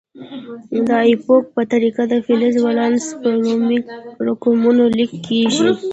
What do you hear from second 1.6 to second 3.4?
طریقه د فلز ولانس په